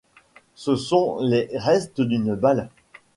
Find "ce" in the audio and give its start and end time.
0.55-0.75